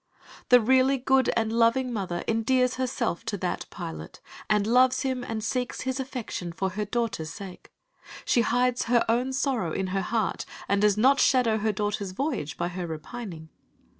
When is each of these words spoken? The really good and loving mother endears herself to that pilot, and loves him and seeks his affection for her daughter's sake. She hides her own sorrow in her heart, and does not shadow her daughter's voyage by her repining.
The 0.49 0.59
really 0.59 0.97
good 0.97 1.29
and 1.37 1.53
loving 1.53 1.93
mother 1.93 2.23
endears 2.27 2.77
herself 2.77 3.23
to 3.25 3.37
that 3.37 3.67
pilot, 3.69 4.19
and 4.49 4.65
loves 4.65 5.03
him 5.03 5.23
and 5.23 5.43
seeks 5.43 5.81
his 5.81 5.99
affection 5.99 6.51
for 6.53 6.71
her 6.71 6.85
daughter's 6.85 7.29
sake. 7.31 7.71
She 8.25 8.41
hides 8.41 8.85
her 8.85 9.05
own 9.07 9.31
sorrow 9.31 9.71
in 9.71 9.87
her 9.93 10.01
heart, 10.01 10.43
and 10.67 10.81
does 10.81 10.97
not 10.97 11.19
shadow 11.19 11.59
her 11.59 11.71
daughter's 11.71 12.13
voyage 12.13 12.57
by 12.57 12.69
her 12.69 12.87
repining. 12.87 13.49